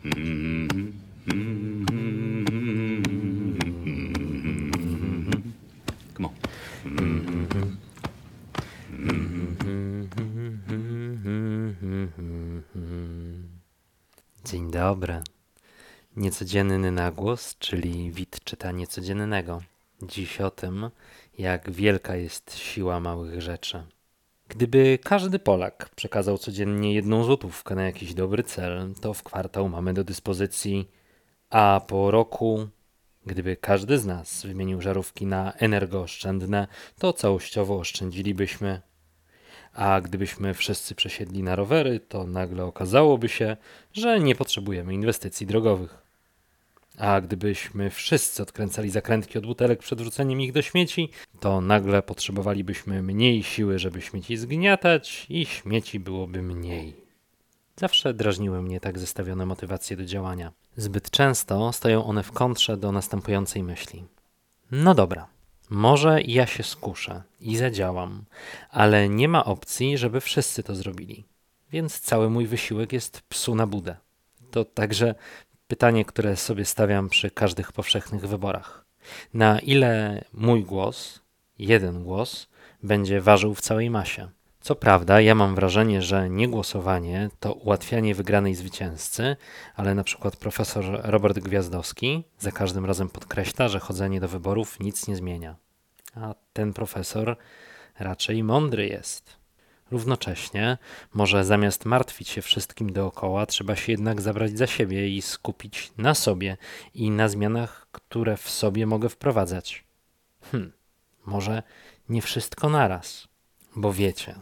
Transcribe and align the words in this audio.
Come 0.00 0.12
on. 6.24 6.34
Dzień 14.44 14.70
dobry. 14.70 15.22
Niecodzienny 16.16 16.92
nagłos, 16.92 17.56
czyli 17.58 18.12
wid 18.12 18.44
czyta 18.44 18.72
niecodziennego. 18.72 19.62
Dziś 20.02 20.40
o 20.40 20.50
tym, 20.50 20.90
jak 21.38 21.70
wielka 21.70 22.16
jest 22.16 22.58
siła 22.58 23.00
małych 23.00 23.42
rzeczy. 23.42 23.86
Gdyby 24.50 24.98
każdy 25.04 25.38
Polak 25.38 25.90
przekazał 25.96 26.38
codziennie 26.38 26.94
jedną 26.94 27.24
złotówkę 27.24 27.74
na 27.74 27.82
jakiś 27.82 28.14
dobry 28.14 28.42
cel, 28.42 28.94
to 29.00 29.14
w 29.14 29.22
kwartał 29.22 29.68
mamy 29.68 29.94
do 29.94 30.04
dyspozycji, 30.04 30.90
a 31.50 31.80
po 31.86 32.10
roku, 32.10 32.68
gdyby 33.26 33.56
każdy 33.56 33.98
z 33.98 34.06
nas 34.06 34.46
wymienił 34.46 34.80
żarówki 34.80 35.26
na 35.26 35.52
energooszczędne, 35.52 36.66
to 36.98 37.12
całościowo 37.12 37.78
oszczędzilibyśmy 37.78 38.80
a 39.72 40.00
gdybyśmy 40.00 40.54
wszyscy 40.54 40.94
przesiedli 40.94 41.42
na 41.42 41.56
rowery, 41.56 42.00
to 42.00 42.26
nagle 42.26 42.64
okazałoby 42.64 43.28
się, 43.28 43.56
że 43.92 44.20
nie 44.20 44.34
potrzebujemy 44.34 44.94
inwestycji 44.94 45.46
drogowych. 45.46 46.09
A 47.00 47.20
gdybyśmy 47.20 47.90
wszyscy 47.90 48.42
odkręcali 48.42 48.90
zakrętki 48.90 49.38
od 49.38 49.46
butelek 49.46 49.78
przed 49.78 50.00
wrzuceniem 50.00 50.40
ich 50.40 50.52
do 50.52 50.62
śmieci, 50.62 51.10
to 51.40 51.60
nagle 51.60 52.02
potrzebowalibyśmy 52.02 53.02
mniej 53.02 53.42
siły, 53.42 53.78
żeby 53.78 54.00
śmieci 54.00 54.36
zgniatać 54.36 55.26
i 55.28 55.46
śmieci 55.46 56.00
byłoby 56.00 56.42
mniej. 56.42 56.94
Zawsze 57.76 58.14
drażniły 58.14 58.62
mnie 58.62 58.80
tak 58.80 58.98
zestawione 58.98 59.46
motywacje 59.46 59.96
do 59.96 60.04
działania. 60.04 60.52
Zbyt 60.76 61.10
często 61.10 61.72
stoją 61.72 62.04
one 62.04 62.22
w 62.22 62.32
kontrze 62.32 62.76
do 62.76 62.92
następującej 62.92 63.62
myśli. 63.62 64.04
No 64.70 64.94
dobra, 64.94 65.26
może 65.70 66.22
ja 66.22 66.46
się 66.46 66.62
skuszę 66.62 67.22
i 67.40 67.56
zadziałam, 67.56 68.24
ale 68.70 69.08
nie 69.08 69.28
ma 69.28 69.44
opcji, 69.44 69.98
żeby 69.98 70.20
wszyscy 70.20 70.62
to 70.62 70.74
zrobili. 70.74 71.24
Więc 71.72 72.00
cały 72.00 72.30
mój 72.30 72.46
wysiłek 72.46 72.92
jest 72.92 73.20
psu 73.20 73.54
na 73.54 73.66
budę. 73.66 73.96
To 74.50 74.64
także 74.64 75.14
pytanie, 75.70 76.04
które 76.04 76.36
sobie 76.36 76.64
stawiam 76.64 77.08
przy 77.08 77.30
każdych 77.30 77.72
powszechnych 77.72 78.28
wyborach. 78.28 78.84
Na 79.34 79.58
ile 79.58 80.24
mój 80.32 80.64
głos, 80.64 81.20
jeden 81.58 82.04
głos, 82.04 82.48
będzie 82.82 83.20
ważył 83.20 83.54
w 83.54 83.60
całej 83.60 83.90
masie? 83.90 84.28
Co 84.60 84.74
prawda, 84.74 85.20
ja 85.20 85.34
mam 85.34 85.54
wrażenie, 85.54 86.02
że 86.02 86.30
niegłosowanie 86.30 87.30
to 87.40 87.52
ułatwianie 87.52 88.14
wygranej 88.14 88.54
zwycięzcy, 88.54 89.36
ale 89.76 89.94
na 89.94 90.04
przykład 90.04 90.36
profesor 90.36 91.00
Robert 91.04 91.38
Gwiazdowski 91.38 92.24
za 92.38 92.52
każdym 92.52 92.84
razem 92.84 93.08
podkreśla, 93.08 93.68
że 93.68 93.80
chodzenie 93.80 94.20
do 94.20 94.28
wyborów 94.28 94.80
nic 94.80 95.08
nie 95.08 95.16
zmienia. 95.16 95.56
A 96.14 96.34
ten 96.52 96.72
profesor 96.72 97.36
raczej 97.98 98.42
mądry 98.42 98.86
jest. 98.86 99.39
Równocześnie, 99.90 100.78
może 101.14 101.44
zamiast 101.44 101.84
martwić 101.84 102.28
się 102.28 102.42
wszystkim 102.42 102.92
dookoła, 102.92 103.46
trzeba 103.46 103.76
się 103.76 103.92
jednak 103.92 104.20
zabrać 104.20 104.58
za 104.58 104.66
siebie 104.66 105.08
i 105.08 105.22
skupić 105.22 105.92
na 105.98 106.14
sobie 106.14 106.56
i 106.94 107.10
na 107.10 107.28
zmianach, 107.28 107.86
które 107.92 108.36
w 108.36 108.50
sobie 108.50 108.86
mogę 108.86 109.08
wprowadzać. 109.08 109.84
Hm, 110.52 110.72
może 111.26 111.62
nie 112.08 112.22
wszystko 112.22 112.68
naraz, 112.68 113.28
bo 113.76 113.92
wiecie, 113.92 114.34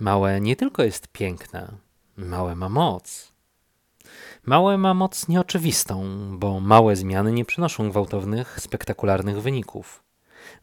małe 0.00 0.40
nie 0.40 0.56
tylko 0.56 0.82
jest 0.82 1.08
piękne, 1.08 1.72
małe 2.16 2.54
ma 2.54 2.68
moc. 2.68 3.32
Małe 4.46 4.78
ma 4.78 4.94
moc 4.94 5.28
nieoczywistą, 5.28 6.04
bo 6.38 6.60
małe 6.60 6.96
zmiany 6.96 7.32
nie 7.32 7.44
przynoszą 7.44 7.90
gwałtownych, 7.90 8.60
spektakularnych 8.60 9.42
wyników. 9.42 10.02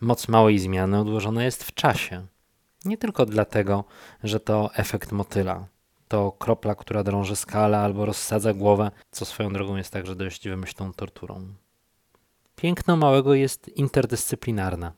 Moc 0.01 0.27
małej 0.27 0.59
zmiany 0.59 0.99
odłożona 0.99 1.43
jest 1.43 1.63
w 1.63 1.73
czasie. 1.73 2.25
Nie 2.85 2.97
tylko 2.97 3.25
dlatego, 3.25 3.83
że 4.23 4.39
to 4.39 4.69
efekt 4.75 5.11
motyla. 5.11 5.67
To 6.07 6.31
kropla, 6.31 6.75
która 6.75 7.03
drąży 7.03 7.35
skalę 7.35 7.79
albo 7.79 8.05
rozsadza 8.05 8.53
głowę, 8.53 8.91
co 9.11 9.25
swoją 9.25 9.53
drogą 9.53 9.75
jest 9.75 9.93
także 9.93 10.15
dość 10.15 10.47
wymyślną 10.47 10.93
torturą. 10.93 11.53
Piękno 12.55 12.97
małego 12.97 13.33
jest 13.33 13.67
interdyscyplinarne. 13.67 14.91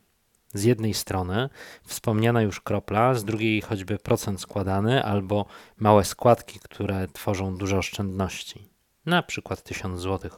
Z 0.53 0.63
jednej 0.63 0.93
strony 0.93 1.49
wspomniana 1.83 2.41
już 2.41 2.61
kropla, 2.61 3.13
z 3.13 3.25
drugiej 3.25 3.61
choćby 3.61 3.97
procent 3.97 4.41
składany 4.41 5.03
albo 5.03 5.45
małe 5.77 6.05
składki, 6.05 6.59
które 6.59 7.07
tworzą 7.07 7.57
duże 7.57 7.77
oszczędności. 7.77 8.69
Na 9.05 9.23
przykład 9.23 9.63
1000 9.63 10.01
zł, 10.01 10.31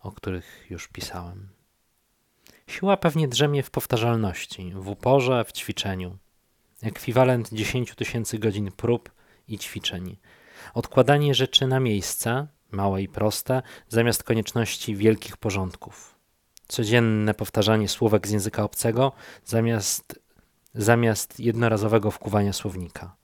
o 0.00 0.12
których 0.12 0.66
już 0.70 0.88
pisałem. 0.88 1.48
Siła 2.66 2.96
pewnie 2.96 3.28
drzemie 3.28 3.62
w 3.62 3.70
powtarzalności, 3.70 4.72
w 4.74 4.88
uporze, 4.88 5.44
w 5.44 5.52
ćwiczeniu. 5.52 6.18
Ekwiwalent 6.84 7.48
10 7.52 7.94
tysięcy 7.94 8.38
godzin 8.38 8.72
prób 8.72 9.10
i 9.48 9.58
ćwiczeń. 9.58 10.16
Odkładanie 10.74 11.34
rzeczy 11.34 11.66
na 11.66 11.80
miejsce, 11.80 12.46
małe 12.70 13.02
i 13.02 13.08
proste, 13.08 13.62
zamiast 13.88 14.22
konieczności 14.22 14.96
wielkich 14.96 15.36
porządków. 15.36 16.14
Codzienne 16.68 17.34
powtarzanie 17.34 17.88
słówek 17.88 18.28
z 18.28 18.30
języka 18.30 18.64
obcego 18.64 19.12
zamiast, 19.44 20.20
zamiast 20.74 21.40
jednorazowego 21.40 22.10
wkuwania 22.10 22.52
słownika. 22.52 23.16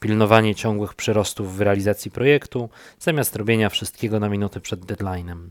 Pilnowanie 0.00 0.54
ciągłych 0.54 0.94
przyrostów 0.94 1.56
w 1.56 1.60
realizacji 1.60 2.10
projektu 2.10 2.68
zamiast 2.98 3.36
robienia 3.36 3.68
wszystkiego 3.68 4.20
na 4.20 4.28
minuty 4.28 4.60
przed 4.60 4.80
deadline'em 4.80 5.48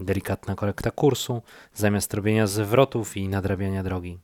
delikatna 0.00 0.54
korekta 0.54 0.90
kursu, 0.90 1.42
zamiast 1.74 2.14
robienia 2.14 2.46
zwrotów 2.46 3.16
i 3.16 3.28
nadrabiania 3.28 3.82
drogi. 3.82 4.18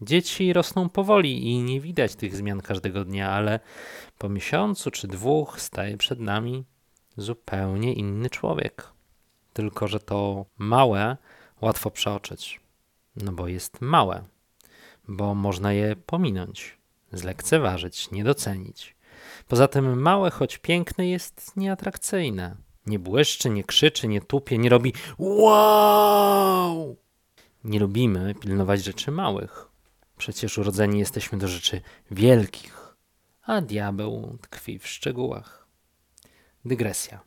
Dzieci 0.00 0.52
rosną 0.52 0.88
powoli 0.88 1.50
i 1.50 1.62
nie 1.62 1.80
widać 1.80 2.14
tych 2.14 2.36
zmian 2.36 2.60
każdego 2.60 3.04
dnia, 3.04 3.30
ale 3.30 3.60
po 4.18 4.28
miesiącu 4.28 4.90
czy 4.90 5.08
dwóch 5.08 5.60
staje 5.60 5.96
przed 5.96 6.20
nami 6.20 6.64
zupełnie 7.16 7.92
inny 7.92 8.30
człowiek. 8.30 8.88
Tylko, 9.52 9.88
że 9.88 10.00
to 10.00 10.46
małe 10.58 11.16
łatwo 11.60 11.90
przeoczyć, 11.90 12.60
no 13.16 13.32
bo 13.32 13.48
jest 13.48 13.80
małe, 13.80 14.24
bo 15.08 15.34
można 15.34 15.72
je 15.72 15.96
pominąć, 15.96 16.78
zlekceważyć, 17.12 18.10
nie 18.10 18.24
docenić. 18.24 18.96
Poza 19.48 19.68
tym 19.68 20.02
małe, 20.02 20.30
choć 20.30 20.58
piękne, 20.58 21.08
jest 21.08 21.56
nieatrakcyjne 21.56 22.56
nie 22.86 22.98
błyszczy, 22.98 23.50
nie 23.50 23.64
krzyczy, 23.64 24.08
nie 24.08 24.20
tupie, 24.20 24.58
nie 24.58 24.68
robi 24.68 24.92
wow. 25.18 26.96
Nie 27.64 27.80
lubimy 27.80 28.34
pilnować 28.34 28.84
rzeczy 28.84 29.10
małych. 29.10 29.68
Przecież 30.18 30.58
urodzeni 30.58 30.98
jesteśmy 30.98 31.38
do 31.38 31.48
rzeczy 31.48 31.80
wielkich, 32.10 32.96
a 33.42 33.60
diabeł 33.60 34.38
tkwi 34.40 34.78
w 34.78 34.88
szczegółach. 34.88 35.66
Dygresja. 36.64 37.20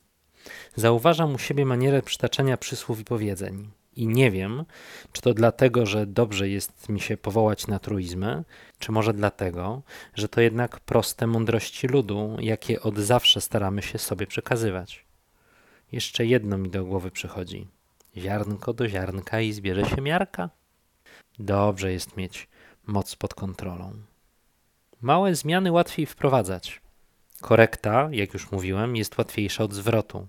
Zauważam 0.75 1.35
u 1.35 1.37
siebie 1.37 1.65
manierę 1.65 2.01
przytaczania 2.01 2.57
przysłów 2.57 2.99
i 2.99 3.03
powiedzeń. 3.03 3.71
I 3.95 4.07
nie 4.07 4.31
wiem, 4.31 4.65
czy 5.11 5.21
to 5.21 5.33
dlatego, 5.33 5.85
że 5.85 6.05
dobrze 6.05 6.49
jest 6.49 6.89
mi 6.89 6.99
się 6.99 7.17
powołać 7.17 7.67
na 7.67 7.79
truizmy, 7.79 8.43
czy 8.79 8.91
może 8.91 9.13
dlatego, 9.13 9.81
że 10.15 10.29
to 10.29 10.41
jednak 10.41 10.79
proste 10.79 11.27
mądrości 11.27 11.87
ludu, 11.87 12.37
jakie 12.39 12.81
od 12.81 12.97
zawsze 12.97 13.41
staramy 13.41 13.81
się 13.81 13.97
sobie 13.97 14.27
przekazywać. 14.27 15.05
Jeszcze 15.91 16.25
jedno 16.25 16.57
mi 16.57 16.69
do 16.69 16.85
głowy 16.85 17.11
przychodzi. 17.11 17.67
Ziarnko 18.17 18.73
do 18.73 18.89
ziarnka 18.89 19.41
i 19.41 19.53
zbierze 19.53 19.85
się 19.85 20.01
miarka. 20.01 20.49
Dobrze 21.39 21.91
jest 21.91 22.17
mieć 22.17 22.47
moc 22.89 23.15
pod 23.15 23.33
kontrolą. 23.33 23.93
Małe 25.01 25.35
zmiany 25.35 25.71
łatwiej 25.71 26.05
wprowadzać. 26.05 26.81
Korekta, 27.41 28.09
jak 28.11 28.33
już 28.33 28.51
mówiłem, 28.51 28.95
jest 28.95 29.17
łatwiejsza 29.17 29.63
od 29.63 29.73
zwrotu. 29.73 30.27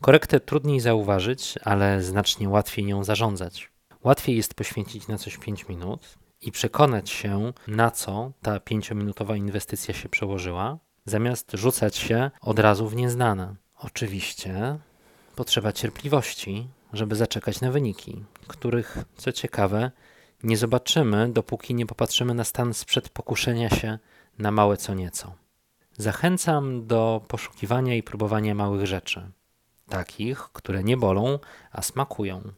Korektę 0.00 0.40
trudniej 0.40 0.80
zauważyć, 0.80 1.54
ale 1.64 2.02
znacznie 2.02 2.48
łatwiej 2.48 2.84
nią 2.84 3.04
zarządzać. 3.04 3.70
Łatwiej 4.04 4.36
jest 4.36 4.54
poświęcić 4.54 5.08
na 5.08 5.18
coś 5.18 5.38
5 5.38 5.68
minut 5.68 6.18
i 6.42 6.52
przekonać 6.52 7.10
się, 7.10 7.52
na 7.68 7.90
co 7.90 8.32
ta 8.42 8.60
pięciominutowa 8.60 9.36
inwestycja 9.36 9.94
się 9.94 10.08
przełożyła, 10.08 10.78
zamiast 11.04 11.50
rzucać 11.54 11.96
się 11.96 12.30
od 12.40 12.58
razu 12.58 12.88
w 12.88 12.96
nieznane. 12.96 13.54
Oczywiście 13.78 14.78
potrzeba 15.36 15.72
cierpliwości, 15.72 16.68
żeby 16.92 17.16
zaczekać 17.16 17.60
na 17.60 17.70
wyniki, 17.70 18.24
których, 18.46 18.98
co 19.16 19.32
ciekawe, 19.32 19.90
nie 20.46 20.56
zobaczymy, 20.56 21.32
dopóki 21.32 21.74
nie 21.74 21.86
popatrzymy 21.86 22.34
na 22.34 22.44
stan 22.44 22.74
sprzed 22.74 23.08
pokuszenia 23.08 23.70
się 23.70 23.98
na 24.38 24.50
małe 24.50 24.76
co 24.76 24.94
nieco. 24.94 25.34
Zachęcam 25.98 26.86
do 26.86 27.24
poszukiwania 27.28 27.94
i 27.94 28.02
próbowania 28.02 28.54
małych 28.54 28.86
rzeczy, 28.86 29.30
takich, 29.88 30.38
które 30.38 30.84
nie 30.84 30.96
bolą, 30.96 31.38
a 31.72 31.82
smakują, 31.82 32.52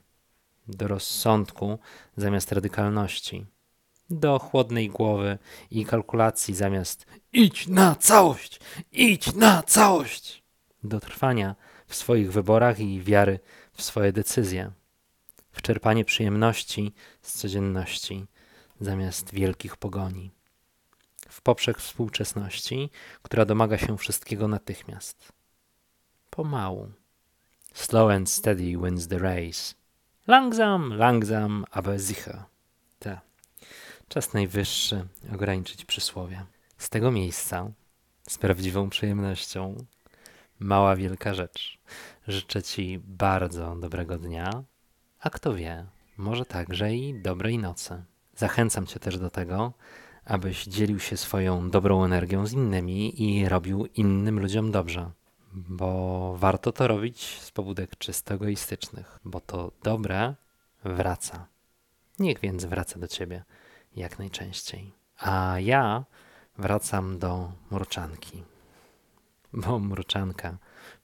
do 0.69 0.89
rozsądku 0.89 1.79
zamiast 2.17 2.53
radykalności, 2.53 3.47
do 4.11 4.39
chłodnej 4.39 4.89
głowy 4.89 5.39
i 5.71 5.85
kalkulacji 5.85 6.55
zamiast 6.55 7.07
idź 7.33 7.67
na 7.67 7.95
całość, 7.95 8.61
idź 8.93 9.35
na 9.35 9.63
całość, 9.63 10.43
do 10.85 11.01
trwania 11.01 11.55
w 11.87 11.95
swoich 11.95 12.33
wyborach 12.33 12.81
i 12.81 13.03
wiary 13.03 13.41
w 13.73 13.83
swoje 13.83 14.13
decyzje, 14.13 14.71
w 15.59 15.63
czerpanie 15.63 16.05
przyjemności 16.05 16.95
z 17.23 17.39
codzienności 17.39 18.27
zamiast 18.81 19.33
wielkich 19.35 19.77
pogoni, 19.77 20.31
w 21.29 21.43
poprzek 21.43 21.79
współczesności, 21.79 22.91
która 23.23 23.45
domaga 23.45 23.79
się 23.79 23.99
wszystkiego 23.99 24.49
natychmiast. 24.49 25.33
Pomału. 26.31 26.93
Slow 27.75 28.11
and 28.11 28.31
steady 28.31 28.65
wins 28.65 29.09
the 29.09 29.19
race. 29.19 29.75
Langsam, 30.27 30.95
langsam, 30.95 31.65
aber 31.71 32.01
sicher. 32.01 32.45
Ta. 32.99 33.21
Czas 34.09 34.33
najwyższy 34.33 35.07
ograniczyć 35.35 35.85
przysłowie. 35.85 36.47
Z 36.79 36.91
tego 36.91 37.11
miejsca, 37.11 37.71
z 38.29 38.39
prawdziwą 38.39 38.91
przyjemnością, 38.91 39.85
mała 40.59 40.97
wielka 40.97 41.35
rzecz. 41.35 41.79
Życzę 42.29 42.63
Ci 42.63 42.99
bardzo 42.99 43.77
dobrego 43.77 44.19
dnia, 44.19 44.65
a 45.21 45.31
kto 45.31 45.55
wie, 45.55 45.87
może 46.17 46.45
także 46.45 46.95
i 46.95 47.23
dobrej 47.23 47.59
nocy. 47.59 48.03
Zachęcam 48.37 48.87
Cię 48.87 49.01
też 49.01 49.19
do 49.19 49.31
tego, 49.31 49.73
abyś 50.25 50.65
dzielił 50.65 51.01
się 51.01 51.17
swoją 51.17 51.71
dobrą 51.71 52.05
energią 52.05 52.47
z 52.47 52.53
innymi 52.53 53.23
i 53.23 53.49
robił 53.49 53.87
innym 53.87 54.41
ludziom 54.41 54.73
dobrze. 54.73 55.11
Bo 55.53 56.35
warto 56.37 56.73
to 56.73 56.89
robić 56.89 57.41
z 57.41 57.51
pobudek 57.51 57.97
czysto 57.99 58.35
egoistycznych, 58.35 59.19
bo 59.25 59.41
to 59.41 59.73
dobre 59.83 60.35
wraca. 60.85 61.47
Niech 62.19 62.41
więc 62.41 62.65
wraca 62.65 62.99
do 62.99 63.09
Ciebie 63.09 63.45
jak 63.97 64.19
najczęściej. 64.19 64.93
A 65.19 65.61
ja 65.61 66.05
wracam 66.59 67.19
do 67.19 67.53
mruczanki, 67.71 68.45
bo 69.53 69.79
mruczanka 69.79 70.59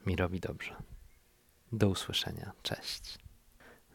mi 0.06 0.16
robi 0.16 0.40
dobrze. 0.40 0.76
Do 1.72 1.88
usłyszenia. 1.88 2.52
Cześć. 2.62 3.23